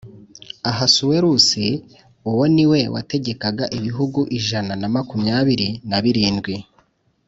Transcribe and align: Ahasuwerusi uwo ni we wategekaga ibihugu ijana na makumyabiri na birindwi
Ahasuwerusi 0.69 1.65
uwo 2.29 2.45
ni 2.55 2.65
we 2.71 2.79
wategekaga 2.95 3.65
ibihugu 3.77 4.19
ijana 4.37 4.73
na 4.81 4.87
makumyabiri 4.95 5.67
na 5.89 5.97
birindwi 6.03 6.55